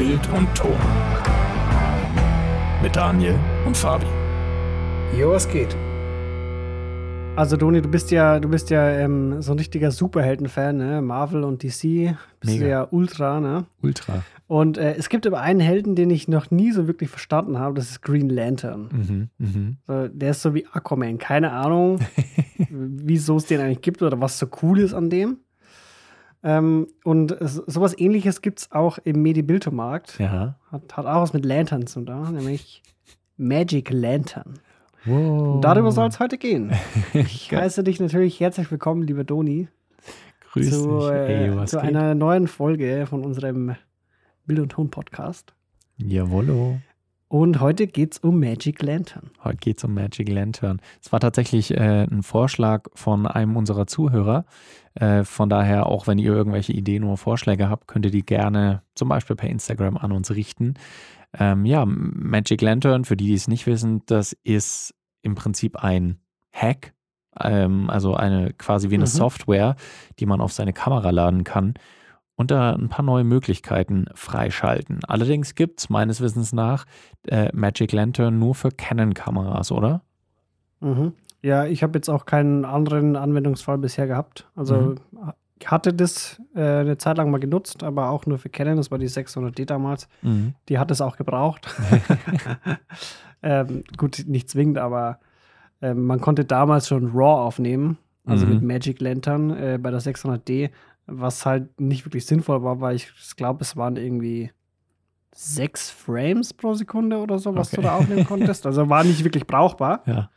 [0.00, 0.72] Bild und Ton.
[2.82, 4.06] Mit Daniel und Fabi.
[5.14, 5.76] Jo, was geht?
[7.36, 11.02] Also Doni, du bist ja, du bist ja ähm, so ein richtiger Superhelden-Fan, ne?
[11.02, 12.16] Marvel und DC.
[12.40, 12.64] Bist Mega.
[12.64, 13.66] du ja ultra, ne?
[13.82, 14.24] Ultra.
[14.46, 17.74] Und äh, es gibt aber einen Helden, den ich noch nie so wirklich verstanden habe,
[17.74, 18.88] das ist Green Lantern.
[18.90, 19.76] Mhm, mhm.
[19.86, 21.18] So, der ist so wie Aquaman.
[21.18, 21.98] Keine Ahnung,
[22.70, 25.40] wieso es den eigentlich gibt oder was so cool ist an dem.
[26.42, 30.18] Ähm, und sowas ähnliches gibt es auch im Medibiltomarkt.
[30.18, 30.56] Ja.
[30.70, 32.82] Hat, hat auch was mit Lanterns zu tun, nämlich
[33.36, 34.54] Magic Lantern.
[35.04, 35.54] Wow.
[35.56, 36.72] Und darüber soll es heute gehen.
[37.14, 39.68] Ich heiße dich natürlich herzlich willkommen, lieber Doni,
[40.52, 41.10] Grüß zu, dich.
[41.10, 43.76] äh, Ey, zu einer neuen Folge von unserem
[44.46, 45.54] Bild- und Ton-Podcast.
[45.98, 46.78] Jawollo.
[47.30, 49.30] Und heute geht es um Magic Lantern.
[49.44, 50.80] Heute geht es um Magic Lantern.
[51.00, 54.46] Es war tatsächlich äh, ein Vorschlag von einem unserer Zuhörer.
[54.94, 58.82] Äh, von daher, auch wenn ihr irgendwelche Ideen oder Vorschläge habt, könnt ihr die gerne
[58.96, 60.74] zum Beispiel per Instagram an uns richten.
[61.38, 66.18] Ähm, ja, Magic Lantern, für die, die es nicht wissen, das ist im Prinzip ein
[66.52, 66.94] Hack,
[67.38, 69.08] ähm, also eine quasi wie eine Mhm.
[69.08, 69.76] Software,
[70.18, 71.74] die man auf seine Kamera laden kann
[72.40, 75.00] und da ein paar neue Möglichkeiten freischalten.
[75.06, 76.86] Allerdings gibt es meines Wissens nach
[77.28, 80.00] äh, Magic Lantern nur für Canon-Kameras, oder?
[80.80, 81.12] Mhm.
[81.42, 84.48] Ja, ich habe jetzt auch keinen anderen Anwendungsfall bisher gehabt.
[84.56, 84.94] Also Mhm.
[85.60, 88.78] ich hatte das äh, eine Zeit lang mal genutzt, aber auch nur für Canon.
[88.78, 90.08] Das war die 600D damals.
[90.22, 90.54] Mhm.
[90.70, 91.68] Die hat es auch gebraucht.
[93.42, 95.18] ähm, gut, nicht zwingend, aber
[95.82, 98.52] ähm, man konnte damals schon RAW aufnehmen, also Mhm.
[98.54, 100.70] mit Magic Lantern äh, bei der 600D,
[101.10, 104.50] was halt nicht wirklich sinnvoll war, weil ich glaube, es waren irgendwie
[105.34, 107.76] sechs Frames pro Sekunde oder so, was Okay.
[107.76, 108.66] du da aufnehmen konntest.
[108.66, 110.02] Also war nicht wirklich brauchbar.
[110.06, 110.30] Ja.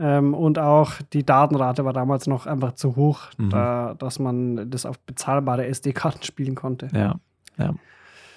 [0.00, 3.50] Ähm, und auch die Datenrate war damals noch einfach zu hoch, Mhm.
[3.50, 6.86] da, dass man das auf bezahlbare SD-Karten spielen konnte.
[6.94, 7.16] Ja,
[7.58, 7.74] ja.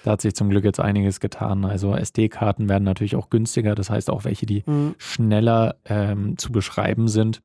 [0.02, 1.64] Da hat sich zum Glück jetzt einiges getan.
[1.64, 3.76] Also SD-Karten werden natürlich auch günstiger.
[3.76, 4.96] Das heißt auch welche, die Mhm.
[4.98, 7.40] schneller ähm, zu beschreiben sind.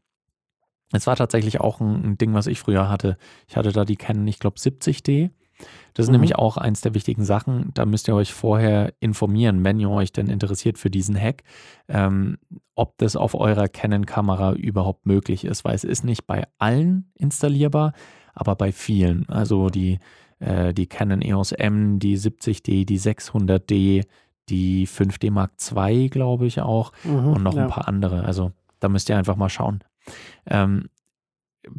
[0.94, 3.18] Es war tatsächlich auch ein, ein Ding, was ich früher hatte.
[3.48, 5.32] Ich hatte da die Canon, ich glaube, 70D.
[5.96, 6.14] Das ist Mhm.
[6.14, 7.72] nämlich auch eins der wichtigen Sachen.
[7.74, 11.44] Da müsst ihr euch vorher informieren, wenn ihr euch denn interessiert für diesen Hack,
[11.90, 12.38] ähm,
[12.76, 17.94] ob das auf eurer Canon-Kamera überhaupt möglich ist, weil es ist nicht bei allen installierbar,
[18.36, 19.28] aber bei vielen.
[19.30, 19.98] Also die,
[20.40, 24.06] äh, die Canon EOS M, die 70D, die 600D,
[24.50, 27.64] die 5D Mark II, glaube ich auch Mhm, und noch ja.
[27.64, 28.24] ein paar andere.
[28.24, 29.84] Also da müsst ihr einfach mal schauen.
[30.46, 30.90] Ähm,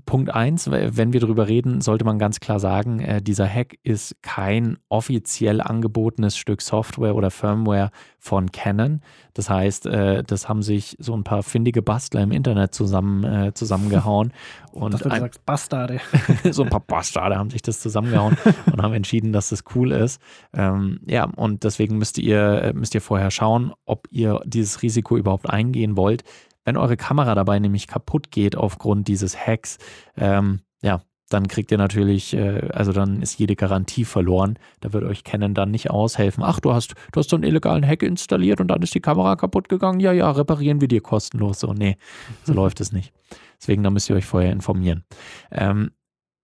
[0.04, 4.16] Punkt eins, wenn wir darüber reden, sollte man ganz klar sagen, äh, dieser Hack ist
[4.22, 9.00] kein offiziell angebotenes Stück Software oder Firmware von Canon.
[9.34, 13.54] Das heißt, äh, das haben sich so ein paar findige Bastler im Internet zusammen, äh,
[13.54, 14.32] zusammengehauen
[14.72, 16.00] und Dass du ein, sagst, Bastarde.
[16.50, 18.36] so ein paar Bastarde haben sich das zusammengehauen
[18.72, 20.20] und haben entschieden, dass das cool ist.
[20.52, 25.16] Ähm, ja, und deswegen müsst ihr, äh, müsst ihr vorher schauen, ob ihr dieses Risiko
[25.16, 26.24] überhaupt eingehen wollt.
[26.68, 29.78] Wenn eure Kamera dabei nämlich kaputt geht aufgrund dieses Hacks,
[30.18, 34.58] ähm, ja, dann kriegt ihr natürlich, äh, also dann ist jede Garantie verloren.
[34.80, 36.44] Da wird euch Canon dann nicht aushelfen.
[36.44, 39.36] Ach, du hast, du hast so einen illegalen Hack installiert und dann ist die Kamera
[39.36, 39.98] kaputt gegangen.
[40.00, 41.58] Ja, ja, reparieren wir dir kostenlos.
[41.60, 41.96] So, nee,
[42.44, 43.14] so läuft es nicht.
[43.58, 45.04] Deswegen, da müsst ihr euch vorher informieren.
[45.50, 45.92] Ähm,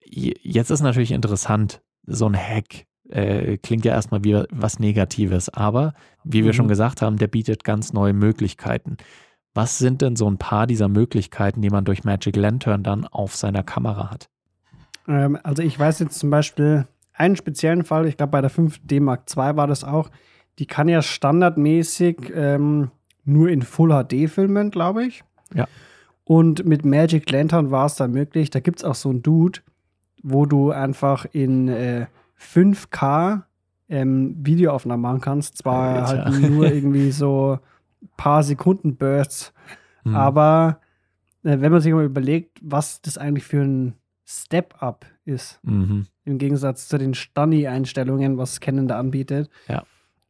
[0.07, 5.93] jetzt ist natürlich interessant, so ein Hack äh, klingt ja erstmal wie was Negatives, aber
[6.25, 6.57] wie wir Mhm.
[6.57, 8.97] schon gesagt haben, der bietet ganz neue Möglichkeiten.
[9.55, 13.37] Was sind denn so ein paar dieser Möglichkeiten, die man durch Magic Lantern dann auf
[13.37, 14.29] seiner Kamera hat?
[15.07, 19.01] Ähm, also ich weiß jetzt zum Beispiel einen speziellen Fall, ich glaube bei der 5D
[19.01, 20.11] Mark II war das auch,
[20.59, 22.91] die kann ja standardmäßig ähm,
[23.25, 25.23] nur in Full HD filmen, glaube ich.
[25.55, 25.67] Ja.
[26.25, 29.61] Und mit Magic Lantern war es dann möglich, da gibt es auch so einen Dude,
[30.23, 32.07] wo du einfach in äh,
[32.41, 33.43] 5K
[33.89, 35.59] ähm, Videoaufnahmen machen kannst.
[35.59, 36.25] Zwar Alter.
[36.25, 37.59] halt nur irgendwie so
[38.17, 39.53] paar Sekunden Bursts,
[40.05, 40.15] Hm.
[40.15, 40.81] aber
[41.45, 43.95] äh, wenn man sich mal überlegt, was das eigentlich für ein
[44.27, 46.07] Step-up ist, Mhm.
[46.25, 49.85] im Gegensatz zu den Stani-Einstellungen, was Canon da anbietet, Ja.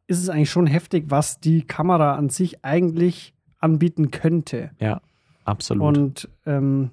[0.07, 4.71] ist es eigentlich schon heftig, was die Kamera an sich eigentlich anbieten könnte.
[5.45, 5.83] Absolut.
[5.97, 6.91] Und ähm,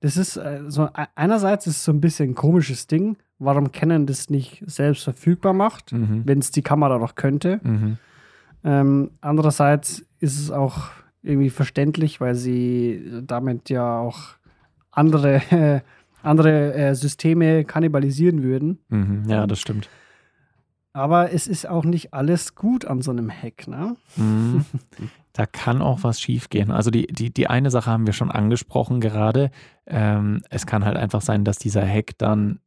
[0.00, 3.70] das ist äh, so, e- einerseits ist es so ein bisschen ein komisches Ding, warum
[3.70, 6.22] Canon das nicht selbst verfügbar macht, mhm.
[6.24, 7.60] wenn es die Kamera doch könnte.
[7.62, 7.98] Mhm.
[8.64, 10.90] Ähm, andererseits ist es auch
[11.22, 14.20] irgendwie verständlich, weil sie damit ja auch
[14.90, 15.80] andere, äh,
[16.22, 18.78] andere äh, Systeme kannibalisieren würden.
[18.88, 19.24] Mhm.
[19.28, 19.88] Ja, das stimmt.
[20.94, 23.96] Aber es ist auch nicht alles gut an so einem Hack, ne?
[24.16, 24.64] Mhm.
[25.34, 26.70] Da kann auch was schiefgehen.
[26.70, 29.50] Also die, die, die eine Sache haben wir schon angesprochen gerade.
[29.86, 32.60] Ähm, es kann halt einfach sein, dass dieser Hack dann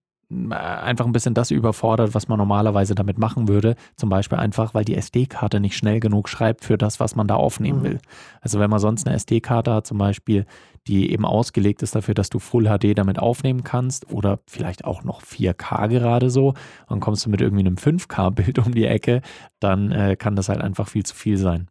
[0.49, 3.75] einfach ein bisschen das überfordert, was man normalerweise damit machen würde.
[3.95, 7.35] Zum Beispiel einfach, weil die SD-Karte nicht schnell genug schreibt für das, was man da
[7.35, 7.83] aufnehmen Mhm.
[7.83, 7.99] will.
[8.41, 10.45] Also wenn man sonst eine SD-Karte hat, zum Beispiel,
[10.87, 15.03] die eben ausgelegt ist dafür, dass du Full HD damit aufnehmen kannst oder vielleicht auch
[15.03, 16.53] noch 4K gerade so,
[16.89, 19.21] dann kommst du mit irgendwie einem 5K-Bild um die Ecke,
[19.59, 21.67] dann äh, kann das halt einfach viel zu viel sein.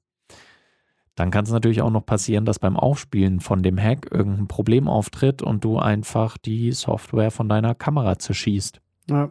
[1.16, 4.88] Dann kann es natürlich auch noch passieren, dass beim Aufspielen von dem Hack irgendein Problem
[4.88, 8.80] auftritt und du einfach die Software von deiner Kamera zerschießt.
[9.10, 9.30] Ja.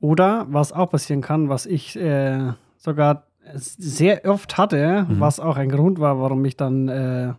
[0.00, 5.20] Oder was auch passieren kann, was ich äh, sogar sehr oft hatte, Mhm.
[5.20, 7.34] was auch ein Grund war, warum ich dann äh,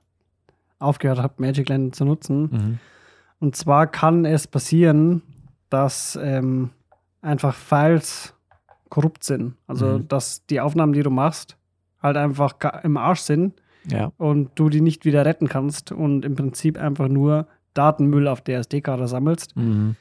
[0.80, 2.42] aufgehört habe, Magic Land zu nutzen.
[2.52, 2.80] Mhm.
[3.40, 5.22] Und zwar kann es passieren,
[5.70, 6.70] dass ähm,
[7.22, 8.34] einfach Files
[8.90, 9.56] korrupt sind.
[9.68, 10.08] Also, Mhm.
[10.08, 11.58] dass die Aufnahmen, die du machst,
[12.04, 12.54] halt einfach
[12.84, 13.54] im Arsch sind
[13.88, 18.42] Ja, und du die nicht wieder retten kannst und im Prinzip einfach nur Datenmüll auf
[18.42, 19.56] der SD-Karte sammelst.
[19.58, 19.96] mhm.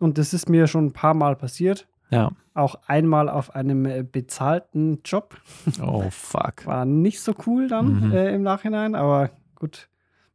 [0.00, 1.86] Und das ist mir schon ein paar Mal passiert.
[2.10, 2.30] ja.
[2.56, 5.36] Auch einmal auf einem äh, bezahlten Job.
[5.82, 6.64] Oh fuck.
[6.66, 8.12] War nicht so cool dann Mhm.
[8.12, 9.88] äh, im Nachhinein, aber gut,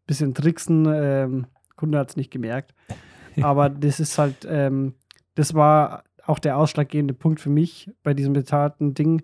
[0.06, 0.86] bisschen tricksen.
[0.92, 1.45] Ähm,
[1.77, 2.74] Kunde hat es nicht gemerkt.
[3.42, 4.95] Aber das ist halt, ähm,
[5.36, 9.21] das war auch der ausschlaggebende Punkt für mich bei diesem bezahlten Ding,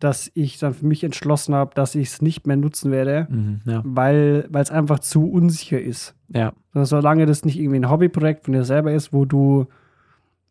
[0.00, 3.60] dass ich dann für mich entschlossen habe, dass ich es nicht mehr nutzen werde, Mhm.
[3.64, 6.14] Ja, weil es einfach zu unsicher ist.
[6.28, 9.66] ja, Also solange das nicht irgendwie ein Hobbyprojekt von dir selber ist, wo du,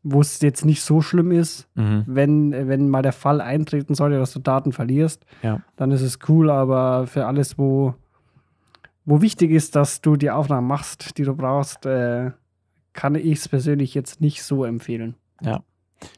[0.02, 2.04] wo es jetzt nicht so schlimm ist, mhm.
[2.08, 5.62] wenn, wenn mal der Fall eintreten sollte, dass du Daten verlierst, Ja.
[5.76, 7.94] dann ist es cool, aber für alles, wo,
[9.06, 12.32] wo wichtig ist, dass du die Aufnahmen machst, die du brauchst, äh,
[12.94, 15.16] kann ich es persönlich jetzt nicht so empfehlen.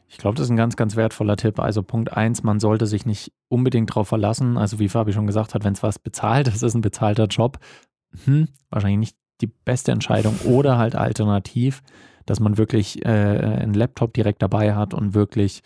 [0.08, 1.58] Ich glaube, das ist ein ganz, ganz wertvoller Tipp.
[1.60, 4.56] Also Punkt eins, man sollte sich nicht unbedingt darauf verlassen.
[4.56, 7.58] Also wie Fabi schon gesagt hat, wenn es was bezahlt, das ist ein bezahlter Job,
[8.24, 10.36] hm, wahrscheinlich nicht die beste Entscheidung.
[10.44, 11.82] Oder halt alternativ,
[12.24, 15.62] dass man wirklich äh, einen Laptop direkt dabei hat und wirklich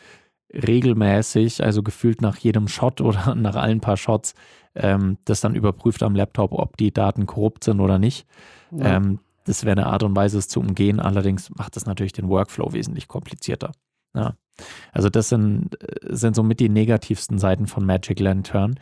[0.52, 4.34] regelmäßig, also gefühlt nach jedem Shot oder nach allen paar Shots,
[4.74, 8.26] ähm, das dann überprüft am Laptop, ob die Daten korrupt sind oder nicht.
[8.70, 8.96] Ja.
[8.96, 11.00] Ähm, das wäre eine Art und Weise, es zu umgehen.
[11.00, 13.72] Allerdings macht das natürlich den Workflow wesentlich komplizierter.
[14.14, 14.34] Ja.
[14.92, 18.78] Also das sind, sind somit die negativsten Seiten von Magic Lantern.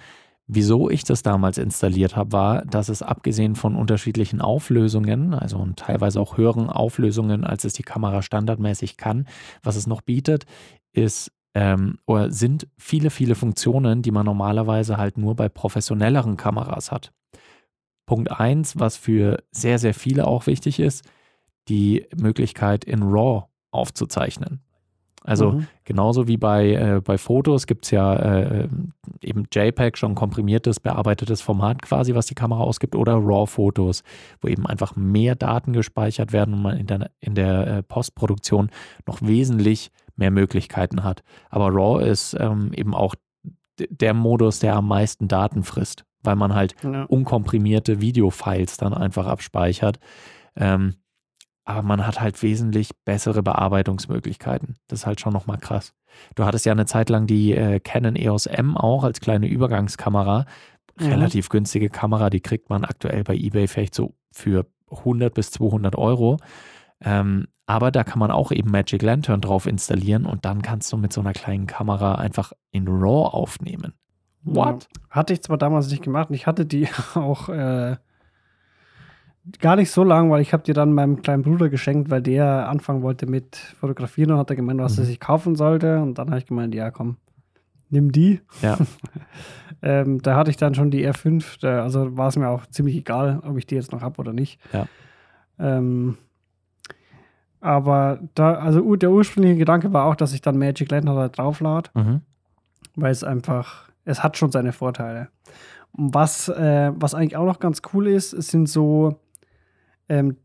[0.47, 5.79] Wieso ich das damals installiert habe, war, dass es abgesehen von unterschiedlichen Auflösungen, also und
[5.79, 9.29] teilweise auch höheren Auflösungen, als es die Kamera standardmäßig kann,
[9.63, 10.47] was es noch bietet,
[10.93, 16.93] ist ähm, oder sind viele, viele Funktionen, die man normalerweise halt nur bei professionelleren Kameras
[16.93, 17.13] hat.
[18.07, 21.05] Punkt eins, was für sehr, sehr viele auch wichtig ist,
[21.69, 24.63] die Möglichkeit in RAW aufzuzeichnen.
[25.25, 25.67] Also Mhm.
[25.85, 28.69] genauso wie bei, äh, bei Fotos gibt es ja äh,
[29.23, 34.03] eben JPEG, schon komprimiertes, bearbeitetes Format quasi, was die Kamera ausgibt, oder RAW-Fotos,
[34.41, 38.71] wo eben einfach mehr Daten gespeichert werden und man in der, in der äh, Postproduktion
[39.07, 41.23] noch wesentlich mehr Möglichkeiten hat.
[41.51, 43.15] Aber RAW ist ähm, eben auch
[43.79, 47.05] der Modus, der am meisten Daten frisst, weil man halt Ja.
[47.05, 49.99] unkomprimierte Videofiles dann einfach abspeichert.
[50.57, 50.95] Ähm,
[51.69, 54.77] aber man hat halt wesentlich bessere Bearbeitungsmöglichkeiten.
[54.89, 55.93] Das ist halt schon nochmal krass.
[56.35, 60.47] Du hattest ja eine Zeit lang die äh, Canon EOS M auch als kleine Übergangskamera.
[60.99, 61.07] Mhm.
[61.07, 65.95] Relativ günstige Kamera, die kriegt man aktuell bei eBay vielleicht so für 100 bis 200
[65.97, 66.39] Euro.
[67.03, 70.97] Ähm, aber da kann man auch eben Magic Lantern drauf installieren und dann kannst du
[70.97, 73.93] mit so einer kleinen Kamera einfach in RAW aufnehmen.
[74.43, 74.85] What?
[74.85, 75.01] Ja.
[75.11, 77.97] Hatte ich zwar damals nicht gemacht, ich hatte die auch äh,
[79.61, 82.69] gar nicht so lang, weil ich habe die dann meinem kleinen Bruder geschenkt, weil der
[82.69, 85.03] anfangen wollte mit Fotografieren und hat er gemeint, was Mhm.
[85.03, 86.01] er sich kaufen sollte.
[86.01, 87.17] Und dann habe ich gemeint, ja komm,
[87.91, 88.41] nimm die.
[88.63, 88.77] Ja.
[89.83, 92.97] ähm, da hatte ich dann schon die R5, da, also war es mir auch ziemlich
[92.97, 94.61] egal, ob ich die jetzt noch habe oder nicht.
[94.73, 94.87] Ja.
[95.59, 96.19] Ähm,
[97.61, 101.91] aber da, also der ursprüngliche Gedanke war auch, dass ich dann Magic Lantern da drauflade
[101.95, 102.21] Mhm.
[102.95, 105.29] weil es einfach, es hat schon seine Vorteile.
[105.93, 109.19] Und was, äh, was eigentlich auch noch ganz cool ist, es sind so,
[110.09, 110.37] ähm,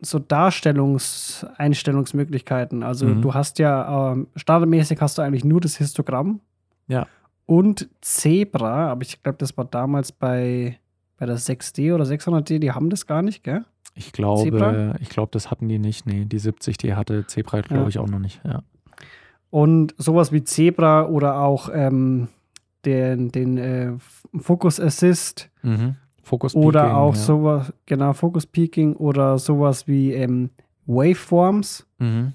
[0.00, 2.82] so Darstellungseinstellungsmöglichkeiten.
[2.82, 3.22] Also Mhm.
[3.22, 6.40] du hast ja, ähm, standardmäßig hast du eigentlich nur das Histogramm.
[6.86, 7.06] Ja.
[7.46, 10.78] Und Zebra, aber ich glaube, das war damals bei,
[11.16, 13.64] bei der 6D oder 600D, die haben das gar nicht, gell?
[13.94, 14.94] Ich glaube, Zebra?
[15.00, 16.06] ich glaube, das hatten die nicht.
[16.06, 17.88] Nee, die 70, die hatte Zebra, glaube Ja.
[17.88, 18.40] ich, auch noch nicht.
[18.44, 18.62] Ja.
[19.50, 22.28] Und sowas wie Zebra oder auch ähm,
[22.84, 23.92] den, den äh,
[24.38, 25.96] Focus Assist Mhm.
[26.32, 27.20] Oder Peaking, auch ja.
[27.20, 30.50] sowas, genau, Focus Peaking oder sowas wie ähm,
[30.86, 32.32] Waveforms, Mhm.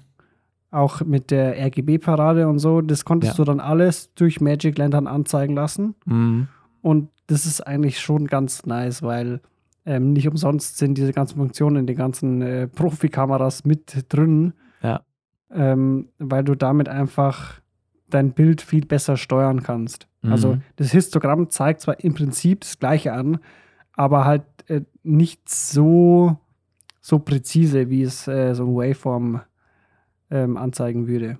[0.70, 2.80] auch mit der RGB-Parade und so.
[2.80, 3.44] Das konntest Ja.
[3.44, 5.94] du dann alles durch Magic Lantern anzeigen lassen.
[6.06, 6.48] Mhm.
[6.82, 9.40] Und das ist eigentlich schon ganz nice, weil
[9.86, 14.52] ähm, nicht umsonst sind diese ganzen Funktionen in den ganzen äh, Profikameras mit drin.
[14.82, 15.00] Ja.
[15.50, 17.60] ähm, weil du damit einfach
[18.10, 20.08] dein Bild viel besser steuern kannst.
[20.22, 20.62] Also Mhm.
[20.76, 23.38] das Histogramm zeigt zwar im Prinzip das gleiche an,
[23.96, 26.38] aber halt äh, nicht so,
[27.00, 29.40] so präzise, wie es äh, so ein Waveform
[30.30, 31.38] ähm, anzeigen würde.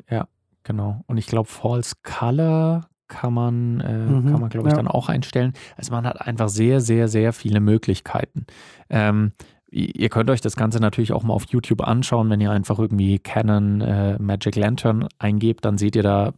[0.62, 1.02] Genau.
[1.06, 4.76] Und ich glaube, False Color kann man, äh, Mhm, kann man, glaube ich, ja.
[4.76, 5.52] dann auch einstellen.
[5.76, 8.46] Also man hat einfach sehr, sehr, sehr viele Möglichkeiten.
[8.88, 9.32] Ähm,
[9.75, 13.19] ihr könnt euch das Ganze natürlich auch mal auf YouTube anschauen, wenn ihr einfach irgendwie
[13.19, 16.33] Canon äh, Magic Lantern eingebt, dann seht ihr da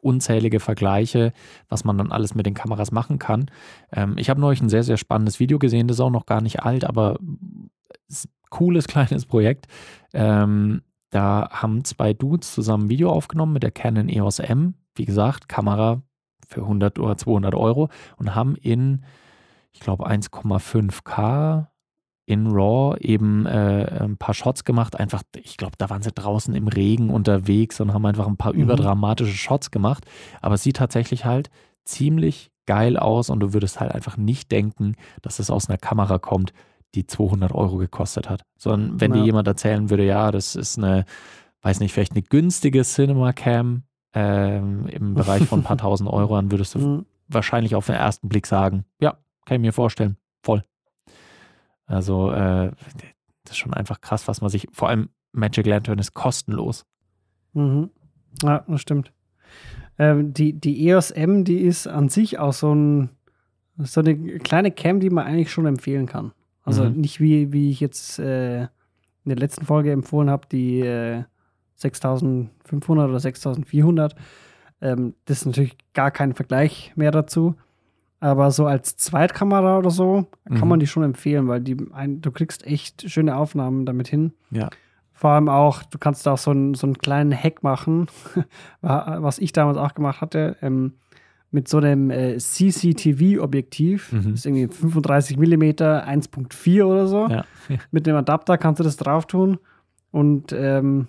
[0.00, 1.32] unzählige Vergleiche,
[1.68, 3.46] was man dann alles mit den Kameras machen kann.
[3.92, 6.40] Ähm, ich habe neulich ein sehr, sehr spannendes Video gesehen, das ist auch noch gar
[6.40, 7.18] nicht alt, aber
[8.50, 9.66] cooles kleines Projekt.
[10.12, 14.74] Ähm, da haben zwei Dudes zusammen ein Video aufgenommen mit der Canon EOS M.
[14.96, 16.02] Wie gesagt, Kamera
[16.48, 19.04] für 100 oder 200 Euro und haben in,
[19.70, 21.68] ich glaube, 1,5K
[22.30, 24.98] in RAW eben äh, ein paar Shots gemacht.
[24.98, 28.52] Einfach, ich glaube, da waren sie draußen im Regen unterwegs und haben einfach ein paar
[28.54, 28.60] Mhm.
[28.60, 30.04] überdramatische Shots gemacht.
[30.40, 31.50] Aber es sieht tatsächlich halt
[31.84, 36.18] ziemlich geil aus und du würdest halt einfach nicht denken, dass es aus einer Kamera
[36.18, 36.52] kommt,
[36.94, 38.42] die 200 Euro gekostet hat.
[38.56, 39.24] Sondern wenn dir Ja.
[39.24, 41.04] jemand erzählen würde, ja, das ist eine,
[41.62, 43.82] weiß nicht, vielleicht eine günstige Cinema Cam
[44.14, 47.06] ähm, im Bereich von ein paar tausend Euro, dann würdest du Mhm.
[47.28, 50.62] wahrscheinlich auf den ersten Blick sagen, ja, kann ich mir vorstellen, voll.
[51.90, 52.70] Also äh,
[53.44, 56.84] das ist schon einfach krass, was man sich, vor allem Magic Lantern ist kostenlos.
[57.52, 57.90] Mhm.
[58.42, 59.12] Ja, das stimmt.
[59.98, 63.10] Ähm, die, die EOS M, die ist an sich auch so, ein,
[63.78, 66.32] so eine kleine Cam, die man eigentlich schon empfehlen kann.
[66.62, 67.00] Also Mhm.
[67.00, 68.68] nicht wie, wie ich jetzt äh, in
[69.26, 71.24] der letzten Folge empfohlen habe, die äh,
[71.76, 74.14] 6500 oder 6400.
[74.80, 77.54] Ähm, das ist natürlich gar kein Vergleich mehr dazu.
[78.20, 80.68] Aber so als Zweitkamera oder so kann Mhm.
[80.68, 84.32] man die schon empfehlen, weil die ein, du kriegst echt schöne Aufnahmen damit hin.
[84.50, 84.68] Ja.
[85.12, 88.06] Vor allem auch, du kannst da auch so einen, so einen kleinen Hack machen,
[88.82, 90.94] wa- was ich damals auch gemacht hatte, ähm,
[91.50, 94.12] mit so einem äh, CCTV-Objektiv.
[94.12, 94.16] Mhm.
[94.24, 97.26] Das ist irgendwie 35 mm 1.4 oder so.
[97.28, 97.44] Ja.
[97.90, 99.58] Mit dem Adapter kannst du das drauf tun
[100.12, 101.08] und ähm,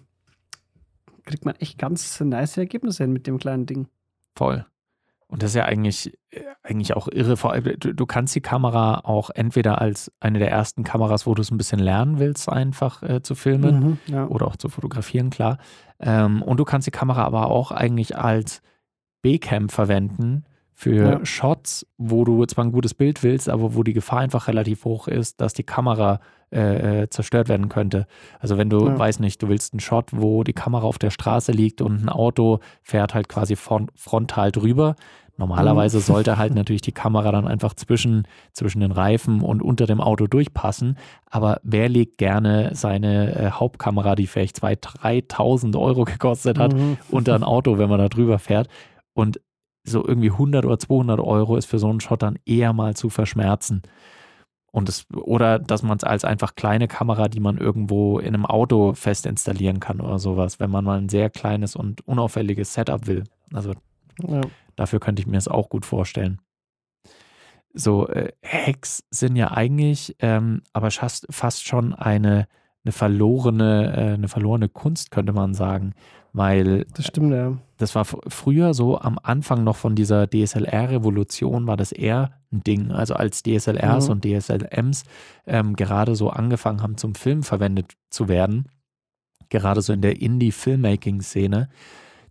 [1.26, 3.88] kriegt man echt ganz nice Ergebnisse hin mit dem kleinen Ding.
[4.36, 4.66] Voll.
[5.32, 7.38] Und das ist ja eigentlich, äh, eigentlich auch irre.
[7.38, 11.34] Vor allem, Du, du kannst die Kamera auch entweder als eine der ersten Kameras, wo
[11.34, 14.28] du es ein bisschen lernen willst, einfach äh, zu filmen Mhm, ja.
[14.28, 15.58] oder auch zu fotografieren, klar.
[16.00, 18.62] Ähm, und du kannst die Kamera aber auch eigentlich als
[19.22, 21.26] B-Cam verwenden für Ja.
[21.26, 25.08] Shots, wo du zwar ein gutes Bild willst, aber wo die Gefahr einfach relativ hoch
[25.08, 26.20] ist, dass die Kamera
[26.54, 28.08] äh, äh, zerstört werden könnte.
[28.40, 29.00] Also wenn du, Ja.
[29.00, 32.10] weiß nicht, du willst einen Shot, wo die Kamera auf der Straße liegt und ein
[32.10, 34.96] Auto fährt halt quasi von, frontal drüber.
[35.38, 36.02] Normalerweise Mhm.
[36.02, 40.28] sollte halt natürlich die Kamera dann einfach zwischen, zwischen den Reifen und unter dem Auto
[40.28, 40.98] durchpassen.
[41.30, 46.98] Aber wer legt gerne seine äh, Hauptkamera, die vielleicht 2.000, 3.000 Euro gekostet hat, Mhm.
[47.10, 48.68] unter ein Auto, wenn man da drüber fährt?
[49.14, 49.42] Und
[49.84, 53.10] so irgendwie 100 oder 200 Euro ist für so einen Shot dann eher mal zu
[53.10, 53.82] verschmerzen.
[54.72, 58.46] Und es, oder dass man es als einfach kleine Kamera, die man irgendwo in einem
[58.46, 63.06] Auto fest installieren kann oder sowas, wenn man mal ein sehr kleines und unauffälliges Setup
[63.08, 63.24] will.
[63.54, 63.74] Also
[64.26, 64.42] Ja.
[64.82, 66.42] Dafür könnte ich mir das auch gut vorstellen.
[67.72, 72.48] So, äh, Hacks sind ja eigentlich ähm, aber fast, fast schon eine,
[72.84, 75.94] eine, verlorene, äh, eine verlorene Kunst, könnte man sagen.
[76.34, 77.58] Weil Das stimmt, ja.
[77.78, 82.64] das war fr- früher so am Anfang noch von dieser DSLR-Revolution war das eher ein
[82.64, 82.92] Ding.
[82.92, 84.12] Also als DSLRs Mhm.
[84.12, 85.04] und DSLMs
[85.46, 88.66] ähm, gerade so angefangen haben zum Film verwendet zu werden,
[89.50, 91.70] gerade so in der Indie-Filmmaking-Szene,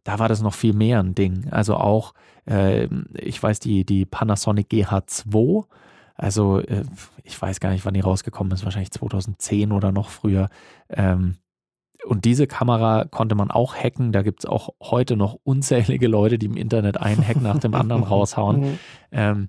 [0.04, 1.48] da war das noch viel mehr ein Ding.
[1.50, 2.14] Also auch,
[2.46, 5.64] äh, ich weiß, die, die Panasonic GH2,
[6.14, 6.84] also äh,
[7.24, 10.48] ich weiß gar nicht, wann die rausgekommen ist, wahrscheinlich 2010 oder noch früher.
[10.88, 11.36] Ähm,
[12.04, 14.12] und diese Kamera konnte man auch hacken.
[14.12, 17.74] Da gibt es auch heute noch unzählige Leute, die im Internet einen Hack nach dem
[17.74, 18.60] anderen raushauen.
[18.60, 18.78] Mhm.
[19.12, 19.48] Ähm,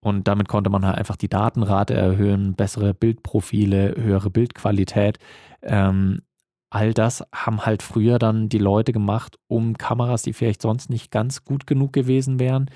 [0.00, 5.18] und damit konnte man halt einfach die Datenrate erhöhen, bessere Bildprofile, höhere Bildqualität.
[5.62, 6.22] Ähm,
[6.70, 11.10] all das haben halt früher dann die Leute gemacht, um Kameras, die vielleicht sonst nicht
[11.10, 12.70] ganz gut genug gewesen wären,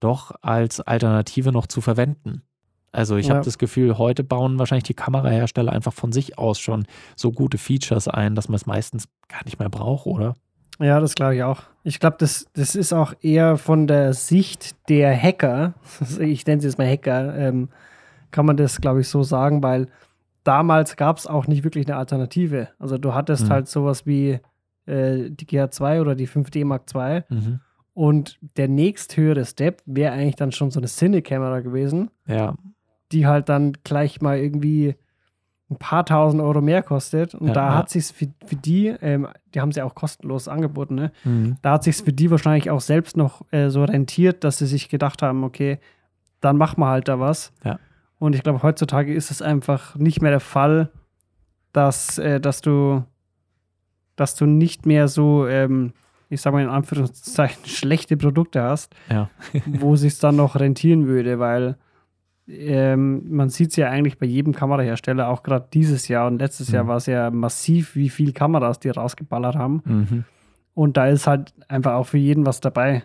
[0.00, 2.42] doch als Alternative noch zu verwenden.
[2.92, 3.34] Also ich Ja.
[3.34, 7.58] habe das Gefühl, heute bauen wahrscheinlich die Kamerahersteller einfach von sich aus schon so gute
[7.58, 10.34] Features ein, dass man es meistens gar nicht mehr braucht, oder?
[10.78, 11.62] Ja, das glaube ich auch.
[11.84, 15.74] Ich glaube, das, das ist auch eher von der Sicht der Hacker,
[16.20, 17.68] ich nenne sie jetzt mal Hacker, ähm,
[18.30, 19.88] kann man das, glaube ich, so sagen, weil
[20.46, 22.68] damals gab es auch nicht wirklich eine Alternative.
[22.78, 23.50] Also du hattest Mhm.
[23.50, 24.38] halt sowas wie
[24.86, 27.60] äh, die GH2 oder die 5D Mark II Mhm.
[27.94, 32.54] und der nächsthöhere Step wäre eigentlich dann schon so eine Cine-Kamera gewesen, Ja,
[33.12, 34.94] die halt dann gleich mal irgendwie
[35.68, 37.34] ein paar tausend Euro mehr kostet.
[37.34, 37.74] Und Ja, da ja.
[37.78, 41.10] hat sich's für, für die, ähm, die haben sie auch kostenlos angeboten, ne?
[41.24, 41.56] Mhm.
[41.62, 44.88] Da hat sich's für die wahrscheinlich auch selbst noch äh, so rentiert, dass sie sich
[44.88, 45.78] gedacht haben, okay,
[46.40, 47.52] dann machen wir halt da was.
[47.64, 47.80] Ja.
[48.18, 50.90] Und ich glaube, heutzutage ist es einfach nicht mehr der Fall,
[51.72, 53.04] dass, äh, dass du,
[54.16, 55.92] dass du nicht mehr so, ähm,
[56.30, 59.28] ich sag mal in Anführungszeichen, schlechte Produkte hast, Ja.
[59.66, 61.76] wo sich dann noch rentieren würde, weil
[62.48, 66.70] ähm, man sieht es ja eigentlich bei jedem Kamerahersteller, auch gerade dieses Jahr und letztes
[66.70, 66.88] Jahr Mhm.
[66.88, 69.82] war es ja massiv, wie viel Kameras die rausgeballert haben.
[69.84, 70.24] Mhm.
[70.74, 73.02] Und da ist halt einfach auch für jeden was dabei.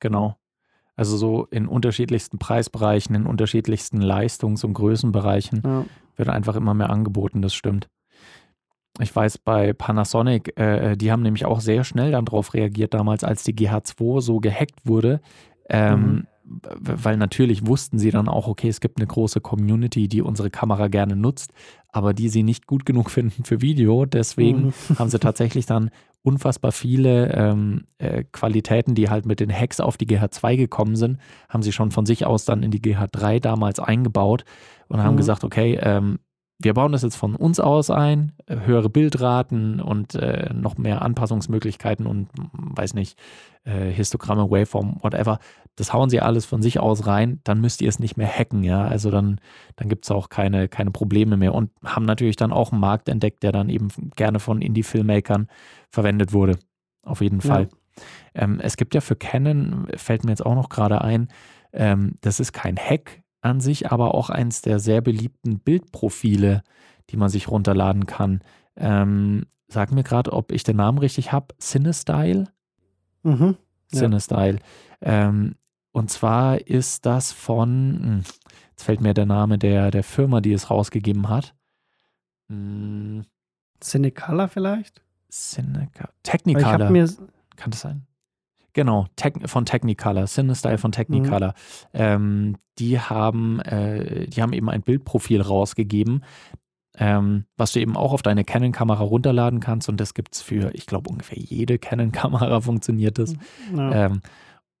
[0.00, 0.36] Genau.
[0.96, 5.84] Also so in unterschiedlichsten Preisbereichen, in unterschiedlichsten Leistungs- und Größenbereichen Ja.
[6.16, 7.88] wird einfach immer mehr angeboten, das stimmt.
[9.00, 13.24] Ich weiß, bei Panasonic, äh, die haben nämlich auch sehr schnell dann darauf reagiert, damals,
[13.24, 15.20] als die GH2 so gehackt wurde.
[15.68, 20.22] Ähm, w- Weil natürlich wussten sie dann auch, okay, es gibt eine große Community, die
[20.22, 21.52] unsere Kamera gerne nutzt,
[21.88, 24.04] aber die sie nicht gut genug finden für Video.
[24.06, 24.72] Deswegen Mhm.
[24.96, 25.90] haben sie tatsächlich dann
[26.24, 31.18] unfassbar viele ähm, äh, Qualitäten, die halt mit den Hacks auf die GH2 gekommen sind,
[31.48, 34.44] haben sie schon von sich aus dann in die GH3 damals eingebaut
[34.88, 35.18] und haben Mhm.
[35.18, 36.18] gesagt, okay, ähm,
[36.64, 41.02] wir bauen das jetzt von uns aus ein, äh, höhere Bildraten und äh, noch mehr
[41.02, 43.18] Anpassungsmöglichkeiten und mm, weiß nicht,
[43.64, 45.38] äh, Histogramme, Waveform, whatever.
[45.76, 48.62] Das hauen sie alles von sich aus rein, dann müsst ihr es nicht mehr hacken,
[48.64, 48.84] ja.
[48.84, 49.40] Also dann,
[49.76, 53.08] dann gibt es auch keine, keine Probleme mehr und haben natürlich dann auch einen Markt
[53.08, 55.48] entdeckt, der dann eben gerne von Indie-Filmmakern
[55.90, 56.58] verwendet wurde.
[57.02, 57.48] Auf jeden Ja.
[57.48, 57.68] Fall.
[58.34, 61.28] Ähm, es gibt ja für Canon, fällt mir jetzt auch noch gerade ein,
[61.72, 66.62] ähm, das ist kein Hack an sich, aber auch eins der sehr beliebten Bildprofile,
[67.10, 68.40] die man sich runterladen kann.
[68.76, 71.54] Ähm, sag mir gerade, ob ich den Namen richtig habe.
[71.60, 72.44] Cinestyle?
[73.22, 73.56] Mhm.
[73.92, 74.00] Ja.
[74.00, 74.58] Cinestyle.
[75.00, 75.56] Ähm,
[75.92, 78.22] und zwar ist das von, hm,
[78.70, 81.54] jetzt fällt mir der Name der, der Firma, die es rausgegeben hat.
[82.48, 83.24] Hm,
[83.80, 85.02] Cinecolor vielleicht?
[85.28, 85.36] Ich
[86.22, 86.72] Technicolor.
[87.56, 88.06] Kann das sein?
[88.74, 91.54] Genau, Tec von Technicolor, Cinestyle von Technicolor.
[91.92, 96.24] Ähm, die, haben, äh, die haben eben ein Bildprofil rausgegeben,
[96.98, 99.88] ähm, was du eben auch auf deine Canon-Kamera runterladen kannst.
[99.88, 103.34] Und das gibt es für, ich glaube, ungefähr jede Canon-Kamera funktioniert das.
[103.74, 104.06] ja.
[104.06, 104.20] Ähm,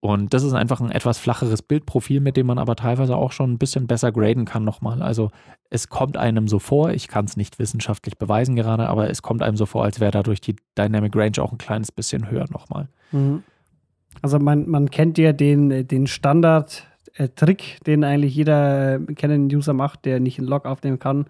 [0.00, 3.52] und das ist einfach ein etwas flacheres Bildprofil, mit dem man aber teilweise auch schon
[3.52, 5.00] ein bisschen besser graden kann nochmal.
[5.00, 5.30] Also
[5.70, 9.40] es kommt einem so vor, ich kann es nicht wissenschaftlich beweisen gerade, aber es kommt
[9.40, 12.88] einem so vor, als wäre dadurch die Dynamic Range auch ein kleines bisschen höher nochmal.
[13.12, 13.44] Mhm.
[14.24, 20.06] Also man, man kennt ja den, äh, den Standard-Trick, den eigentlich jeder äh, Canon-User macht,
[20.06, 21.26] der nicht einen Log aufnehmen kann,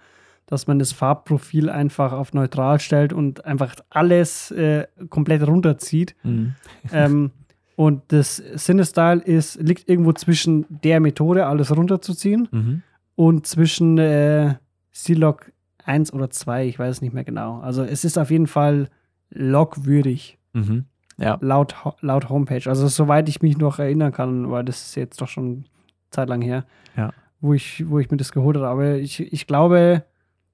[0.46, 6.14] dass man das Farbprofil einfach auf neutral stellt und einfach alles äh, komplett runterzieht.
[6.22, 6.54] Mhm.
[6.92, 7.32] ähm,
[7.74, 12.82] und das Cinestyle ist, liegt irgendwo zwischen der Methode, alles runterzuziehen, Mhm.
[13.16, 14.54] und zwischen äh,
[14.92, 15.50] C-Log
[15.84, 17.58] 1 oder 2, ich weiß es nicht mehr genau.
[17.58, 18.88] Also es ist auf jeden Fall
[19.30, 20.38] logwürdig.
[20.52, 20.84] Mhm.
[21.18, 22.68] Ja, laut, laut Homepage.
[22.68, 25.64] Also soweit ich mich noch erinnern kann, weil das ist jetzt doch schon
[26.10, 26.64] Zeit lang her,
[26.96, 27.12] Ja.
[27.40, 28.68] wo, ich, wo ich mir das geholt habe.
[28.68, 30.04] Aber ich, ich glaube,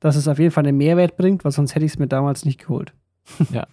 [0.00, 2.44] dass es auf jeden Fall einen Mehrwert bringt, weil sonst hätte ich es mir damals
[2.44, 2.92] nicht geholt.
[3.52, 3.66] ja.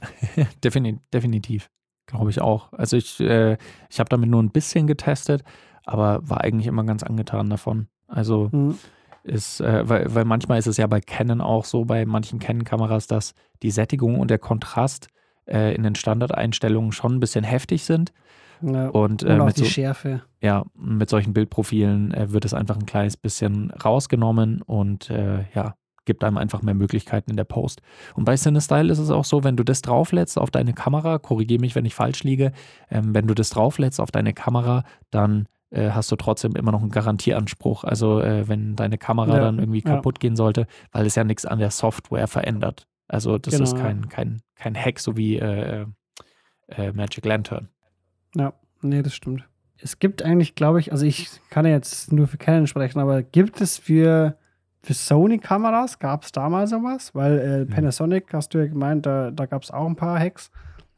[0.63, 1.69] Defini definitiv.
[2.05, 2.71] Glaube ich auch.
[2.73, 3.57] Also ich, äh,
[3.89, 5.43] ich habe damit nur ein bisschen getestet,
[5.85, 7.87] aber war eigentlich immer ganz angetan davon.
[8.07, 8.77] Also Mhm.
[9.23, 13.07] ist, äh, weil, weil manchmal ist es ja bei Canon auch so, bei manchen Canon-Kameras,
[13.07, 15.09] dass die Sättigung und der Kontrast
[15.47, 18.13] äh, in den Standardeinstellungen schon ein bisschen heftig sind.
[18.61, 18.89] Ja.
[18.89, 20.21] Und, äh, Und auch mit, die so, Schärfe.
[20.41, 25.75] ja, mit solchen Bildprofilen äh, wird es einfach ein kleines bisschen rausgenommen und äh, ja,
[26.05, 27.81] gibt einem einfach mehr Möglichkeiten in der Post.
[28.15, 31.61] Und bei CineStyle ist es auch so, wenn du das drauflädst auf deine Kamera, korrigiere
[31.61, 32.51] mich, wenn ich falsch liege,
[32.89, 36.81] ähm, wenn du das drauflädst auf deine Kamera, dann äh, hast du trotzdem immer noch
[36.81, 37.83] einen Garantieanspruch.
[37.83, 39.95] Also äh, wenn deine Kamera Ja, dann irgendwie ja.
[39.95, 42.87] kaputt gehen sollte, weil es ja nichts an der Software verändert.
[43.07, 43.83] Also das ist Genau.
[43.83, 45.85] kein, kein, kein Hack, so wie äh,
[46.67, 47.69] äh, Magic Lantern.
[48.35, 49.47] Ja, nee, das stimmt.
[49.79, 53.21] Es gibt eigentlich, glaube ich, also ich kann ja jetzt nur für Canon sprechen, aber
[53.21, 54.37] gibt es für,
[54.81, 57.13] für Sony-Kameras, gab es da mal sowas?
[57.13, 60.51] Weil äh, Panasonic, hast du ja gemeint, da, da gab es auch ein paar Hacks.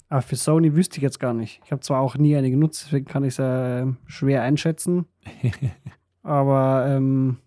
[0.08, 1.62] Aber für Sony wüsste ich jetzt gar nicht.
[1.66, 5.06] Ich habe zwar auch nie eine genutzt, deswegen kann ich es äh, schwer einschätzen.
[6.24, 7.38] Aber ähm,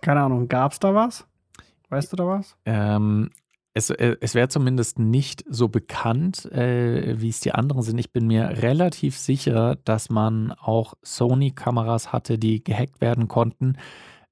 [0.00, 1.26] keine Ahnung, gab es da was?
[1.90, 2.56] Weißt du da was?
[2.64, 3.30] Ähm,
[3.74, 7.98] es äh, es wäre zumindest nicht so bekannt, äh, wie es die anderen sind.
[7.98, 13.76] Ich bin mir relativ sicher, dass man auch Sony-Kameras hatte, die gehackt werden konnten.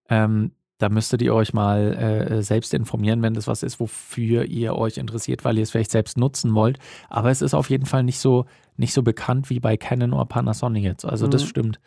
[0.09, 4.77] Ähm, da müsstet ihr euch mal äh, selbst informieren, wenn das was ist, wofür ihr
[4.77, 6.79] euch interessiert, weil ihr es vielleicht selbst nutzen wollt.
[7.09, 10.25] Aber es ist auf jeden Fall nicht so, nicht so bekannt wie bei Canon oder
[10.27, 11.05] Panasonic jetzt.
[11.05, 11.49] Also das Mhm.
[11.49, 11.81] stimmt.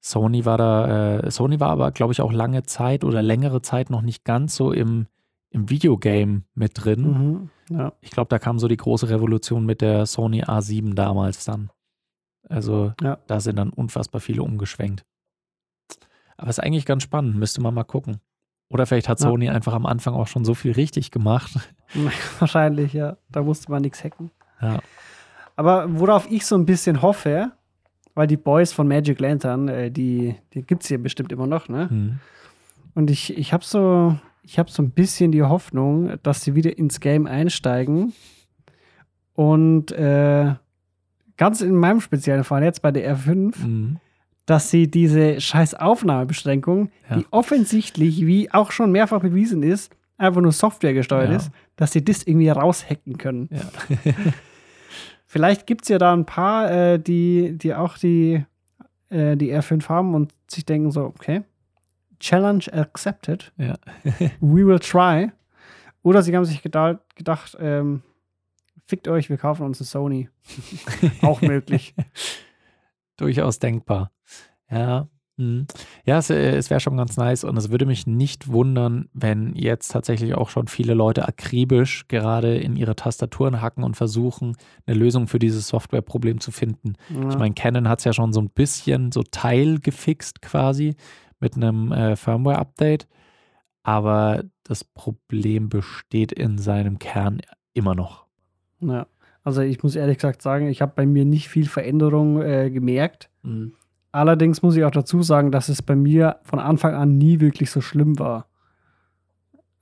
[0.00, 3.90] Sony war da, äh, Sony war aber, glaube ich, auch lange Zeit oder längere Zeit
[3.90, 5.06] noch nicht ganz so im,
[5.50, 7.50] im Videogame mit drin.
[7.68, 7.76] Mhm.
[7.76, 7.92] Ja.
[8.00, 11.70] Ich glaube, da kam so die große Revolution mit der Sony A7 damals dann.
[12.48, 13.18] Also Ja.
[13.26, 15.04] da sind dann unfassbar viele umgeschwenkt.
[16.36, 18.20] Aber ist eigentlich ganz spannend, müsste man mal gucken.
[18.70, 19.28] Oder vielleicht hat Ja.
[19.28, 21.58] Sony einfach am Anfang auch schon so viel richtig gemacht.
[22.38, 23.16] Wahrscheinlich, ja.
[23.30, 24.30] Da musste man nichts hacken.
[24.62, 24.80] Ja.
[25.56, 27.50] Aber worauf ich so ein bisschen hoffe,
[28.18, 31.68] weil die Boys von Magic Lantern, äh, die, die gibt es hier bestimmt immer noch,
[31.68, 31.88] ne?
[31.88, 32.18] Hm.
[32.94, 36.76] Und ich, ich habe so, ich habe so ein bisschen die Hoffnung, dass sie wieder
[36.76, 38.12] ins Game einsteigen
[39.34, 40.54] und äh,
[41.36, 43.96] ganz in meinem speziellen Fall jetzt bei der R5, Hm.
[44.46, 47.18] dass sie diese scheiß Aufnahmebeschränkung, Ja.
[47.18, 51.36] die offensichtlich, wie auch schon mehrfach bewiesen ist, einfach nur Software gesteuert Ja.
[51.36, 53.48] ist, dass sie das irgendwie raushacken können.
[53.52, 53.60] Ja.
[55.30, 58.46] Vielleicht gibt es ja da ein paar, äh, die, die auch die,
[59.10, 61.42] äh, die R5 haben und sich denken so, okay,
[62.18, 63.52] Challenge accepted.
[63.58, 63.74] Ja.
[64.40, 65.30] We will try.
[66.02, 68.02] Oder sie haben sich gedacht, gedacht ähm,
[68.86, 70.30] fickt euch, wir kaufen uns eine Sony.
[71.22, 71.94] auch möglich.
[73.18, 74.10] Durchaus denkbar.
[74.70, 75.08] Ja.
[75.38, 75.68] Hm.
[76.04, 79.54] Ja, es, äh, es wäre schon ganz nice und es würde mich nicht wundern, wenn
[79.54, 84.98] jetzt tatsächlich auch schon viele Leute akribisch gerade in ihre Tastaturen hacken und versuchen, eine
[84.98, 86.94] Lösung für dieses Softwareproblem zu finden.
[87.08, 87.28] Ja.
[87.28, 90.96] Ich meine, Canon hat es ja schon so ein bisschen so teilgefixt quasi
[91.38, 93.06] mit einem äh, Firmware-Update,
[93.84, 97.40] aber das Problem besteht in seinem Kern
[97.74, 98.26] immer noch.
[98.80, 99.06] ja.
[99.44, 103.30] Also ich muss ehrlich gesagt sagen, ich habe bei mir nicht viel Veränderung äh, gemerkt.
[104.18, 107.70] Allerdings muss ich auch dazu sagen, dass es bei mir von Anfang an nie wirklich
[107.70, 108.46] so schlimm war.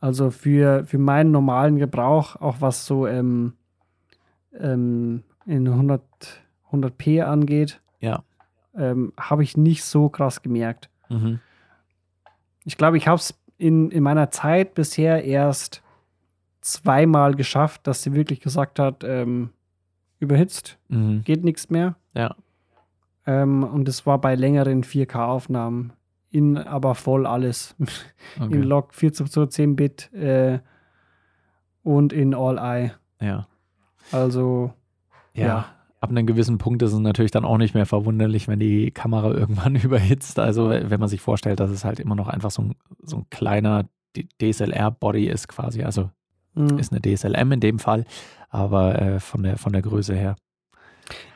[0.01, 3.55] Also für, für meinen normalen Gebrauch, auch was so ähm,
[4.59, 6.03] ähm, in 100,
[6.71, 8.23] 100p angeht, Ja.
[8.75, 10.91] ähm, habe ich nicht so krass gemerkt.
[11.09, 11.41] Mhm.
[12.65, 15.83] Ich glaube, ich habe es in, in meiner Zeit bisher erst
[16.61, 19.51] zweimal geschafft, dass sie wirklich gesagt hat, ähm,
[20.19, 21.23] überhitzt, Mhm.
[21.25, 21.97] geht nichts mehr.
[22.15, 22.35] Ja.
[23.27, 25.93] Ähm, und das war bei längeren 4K-Aufnahmen.
[26.31, 27.75] In aber voll alles.
[28.37, 28.57] In Okay.
[28.59, 30.59] Log 14 zu 10 Bit äh,
[31.83, 32.93] und in All-Eye.
[33.21, 33.47] Ja.
[34.13, 34.73] Also,
[35.35, 35.47] ja.
[35.47, 35.65] Ja.
[36.01, 39.31] Ab einem gewissen Punkt ist es natürlich dann auch nicht mehr verwunderlich, wenn die Kamera
[39.33, 40.39] irgendwann überhitzt.
[40.39, 43.27] Also wenn man sich vorstellt, dass es halt immer noch einfach so ein, so ein
[43.31, 43.89] kleiner
[44.41, 45.83] DSLR-Body ist quasi.
[45.83, 46.11] Also
[46.55, 46.79] mh.
[46.79, 48.05] ist eine DSLM in dem Fall,
[48.51, 50.37] aber äh, von, der, von der Größe her.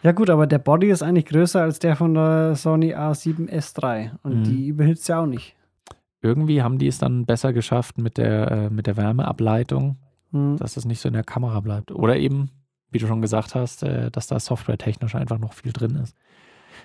[0.03, 4.11] Ja gut, aber der Body ist eigentlich größer als der von der Sony A7S3.
[4.23, 4.45] Und Mhm.
[4.45, 5.55] die überhitzt ja auch nicht.
[6.23, 9.97] Irgendwie haben die es dann besser geschafft mit der, äh, mit der Wärmeableitung,
[10.33, 10.57] Mhm.
[10.59, 11.91] dass es nicht so in der Kamera bleibt.
[11.93, 12.51] Oder eben,
[12.91, 16.17] wie du schon gesagt hast, äh, dass da softwaretechnisch einfach noch viel drin ist.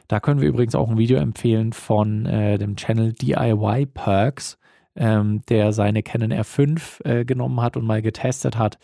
[0.07, 4.57] Da können wir übrigens auch ein Video empfehlen von äh, dem Channel DIY Perks,
[4.95, 8.77] ähm, der seine Canon R5 äh, genommen hat und mal getestet hat,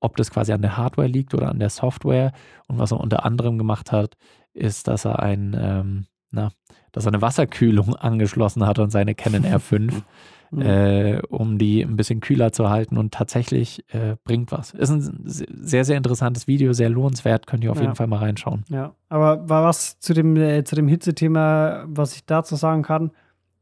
[0.00, 2.32] ob das quasi an der Hardware liegt oder an der Software.
[2.66, 4.16] Und was er unter anderem gemacht hat,
[4.54, 6.50] ist, dass er ein, ähm, na,
[6.92, 9.92] dass er eine Wasserkühlung angeschlossen hat an seine Canon R5
[10.50, 10.62] Mhm.
[10.62, 14.70] äh, um die ein bisschen kühler zu halten und tatsächlich äh, bringt was.
[14.70, 17.82] Ist ein sehr, sehr interessantes Video, sehr lohnenswert, könnt ihr auf Ja.
[17.82, 18.64] jeden Fall mal reinschauen.
[18.70, 23.10] Ja, aber wa- was zu dem, äh, zu dem Hitzethema, was ich dazu sagen kann,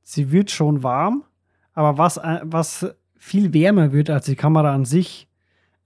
[0.02, 1.24] sie wird schon warm,
[1.72, 5.26] aber was, äh, was viel wärmer wird als die Kamera an sich,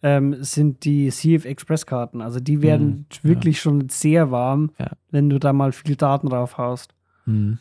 [0.03, 2.21] ähm, sind die CF Express Karten.
[2.23, 4.93] Also die werden Mhm, wirklich schon sehr warm, Ja.
[5.11, 6.95] wenn du da mal viel Daten drauf haust.
[7.25, 7.59] Hm.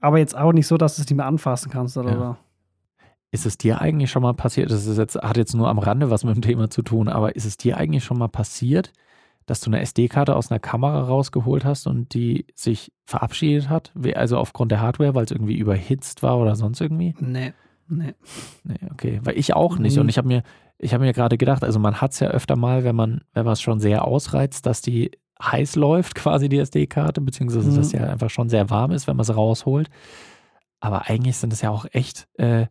[0.00, 2.16] Aber jetzt auch nicht so, dass du es nicht mehr anfassen kannst oder Ja.
[2.18, 2.36] so.
[3.30, 6.10] Ist es dir eigentlich schon mal passiert, das ist jetzt, hat jetzt nur am Rande
[6.10, 8.92] was mit dem Thema zu tun, aber ist es dir eigentlich schon mal passiert,
[9.44, 13.92] dass du eine SD-Karte aus einer Kamera rausgeholt hast und die sich verabschiedet hat?
[14.14, 17.14] Also aufgrund der Hardware, weil es irgendwie überhitzt war oder sonst irgendwie?
[17.18, 17.52] Nee,
[17.88, 18.14] nee.
[18.64, 19.20] Nee, okay.
[19.24, 19.96] Weil ich auch nicht.
[19.96, 20.02] Mhm.
[20.02, 20.42] Und ich habe mir,
[20.78, 23.44] ich habe mir gerade gedacht, also man hat es ja öfter mal, wenn man, wenn
[23.44, 25.10] man es schon sehr ausreizt, dass die
[25.42, 27.76] heiß läuft, quasi die SD-Karte, beziehungsweise Mhm.
[27.76, 29.88] dass die einfach schon sehr warm ist, wenn man sie rausholt.
[30.80, 32.66] Aber eigentlich sind es ja auch echt äh,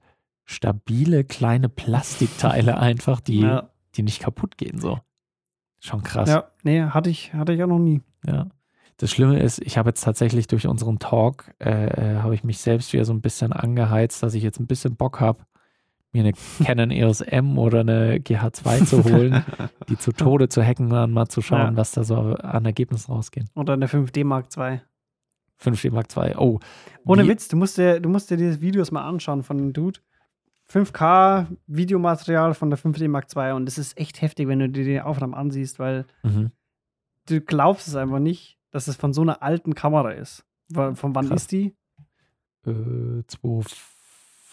[0.46, 3.70] stabile kleine Plastikteile einfach, die, Ja.
[3.96, 4.80] die nicht kaputt gehen.
[4.80, 5.00] So.
[5.80, 6.30] Schon krass.
[6.30, 8.02] ja, nee, hatte ich, hatte ich auch noch nie.
[8.26, 8.48] Ja.
[9.00, 12.58] Das Schlimme ist, ich habe jetzt tatsächlich durch unseren Talk, äh, äh, habe ich mich
[12.58, 15.44] selbst wieder so ein bisschen angeheizt, dass ich jetzt ein bisschen Bock habe,
[16.18, 16.34] mir eine
[16.66, 19.44] Canon EOS M oder eine GH2 zu holen,
[19.90, 21.78] die zu Tode zu hacken und dann mal zu schauen, Ja.
[21.78, 23.50] was da so an Ergebnissen rausgehen.
[23.56, 24.82] Oder eine 5D Mark II.
[25.60, 26.36] 5D Mark II.
[26.38, 26.60] Oh.
[27.06, 29.74] Ohne wie- Witz, du musst, dir, du musst dir diese Videos mal anschauen von dem
[29.74, 30.00] Dude.
[30.70, 34.84] 5K Videomaterial von der 5D Mark II und das ist echt heftig, wenn du dir
[34.84, 36.52] die Aufnahmen ansiehst, weil Mhm.
[37.28, 40.44] du glaubst es einfach nicht, dass es von so einer alten Kamera ist.
[40.74, 41.44] Von wann Krass.
[41.44, 41.74] ist die?
[42.66, 43.24] Äh,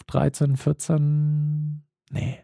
[0.09, 2.39] 2013, 14, nee.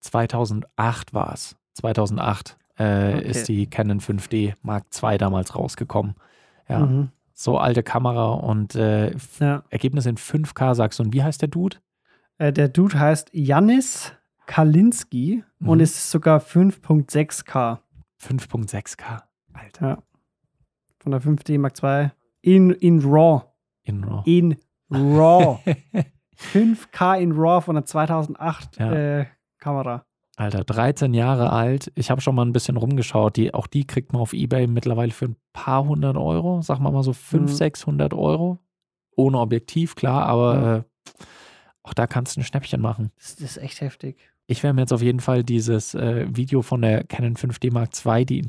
[0.00, 1.56] 2008 war es.
[1.74, 3.28] 2008 äh, Okay.
[3.28, 6.14] ist die Canon 5D Mark II damals rausgekommen.
[6.68, 7.10] Ja, Mhm.
[7.34, 9.62] so alte Kamera und äh, ja.
[9.70, 11.04] Ergebnis in 5K sagst du.
[11.04, 11.76] Und wie heißt der Dude?
[12.38, 14.12] Äh, der Dude heißt Janis
[14.46, 15.80] Kalinski und Mhm.
[15.82, 17.80] es ist sogar 5.6K
[18.20, 19.22] 5.6K.
[19.52, 19.86] Alter.
[19.88, 20.02] Ja.
[20.98, 22.10] von der 5D Mark II
[22.42, 23.42] in, in RAW.
[23.82, 24.22] In RAW.
[24.24, 24.56] In
[24.90, 25.58] RAW.
[26.52, 28.92] 5K in RAW von der 2008 Ja.
[28.92, 29.26] äh,
[29.58, 30.04] Kamera.
[30.36, 31.92] Alter, 13 Jahre alt.
[31.94, 33.36] Ich habe schon mal ein bisschen rumgeschaut.
[33.36, 36.62] Die, auch die kriegt man auf Ebay mittlerweile für ein paar hundert Euro.
[36.62, 37.56] Sag mal mal so 500, Mhm.
[37.56, 38.58] 600 Euro.
[39.14, 40.76] Ohne Objektiv, klar, aber Ja.
[40.78, 40.82] äh,
[41.82, 43.10] auch da kannst du ein Schnäppchen machen.
[43.18, 44.16] Das, das ist echt heftig.
[44.46, 47.90] Ich werde mir jetzt auf jeden Fall dieses äh, Video von der Canon 5D Mark
[48.04, 48.46] II, die in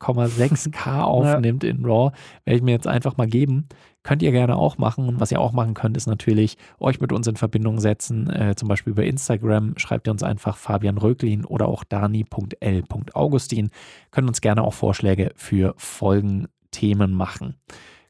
[0.00, 2.12] 5,6K aufnimmt in RAW,
[2.44, 3.68] werde ich mir jetzt einfach mal geben.
[4.02, 5.06] Könnt ihr gerne auch machen.
[5.08, 8.28] Und was ihr auch machen könnt, ist natürlich euch mit uns in Verbindung setzen.
[8.30, 13.70] Äh, zum Beispiel über Instagram schreibt ihr uns einfach Fabian Röglin oder auch dani.l.augustin.
[14.10, 17.56] Könnt uns gerne auch Vorschläge für Folgenthemen machen.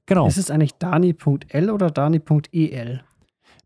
[0.06, 0.26] Genau.
[0.26, 3.02] Ist es eigentlich Dani.l oder Dani.el?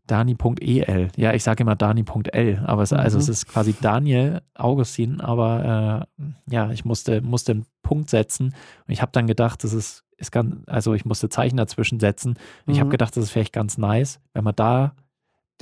[0.07, 1.09] Dani.el.
[1.15, 3.21] Ja, ich sage immer Dani.l, aber es, also Mhm.
[3.21, 8.47] es ist quasi Daniel Augustin, aber äh, ja, ich musste, musste einen Punkt setzen
[8.87, 12.35] und ich habe dann gedacht, das ist, ist ganz, also ich musste Zeichen dazwischen setzen
[12.65, 12.91] und ich habe Mhm.
[12.91, 14.93] gedacht, das ist vielleicht ganz nice, wenn man da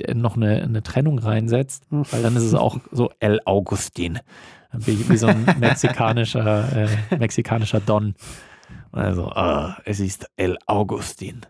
[0.00, 4.18] äh, noch eine, eine Trennung reinsetzt, weil dann ist es auch so El Augustin,
[4.72, 8.14] wie, wie so ein mexikanischer, äh, mexikanischer Don.
[8.92, 11.42] Also, ah, es ist El Augustin.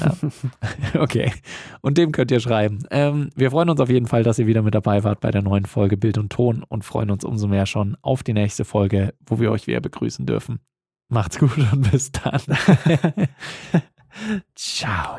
[0.00, 0.16] Ja.
[1.00, 1.32] Okay.
[1.80, 2.84] Und dem könnt ihr schreiben.
[2.90, 5.42] Ähm, wir freuen uns auf jeden Fall, dass ihr wieder mit dabei wart bei der
[5.42, 9.14] neuen Folge Bild und Ton und freuen uns umso mehr schon auf die nächste Folge,
[9.26, 10.60] wo wir euch wieder begrüßen dürfen.
[11.08, 12.40] Macht's gut und bis dann.
[14.54, 15.18] Ciao.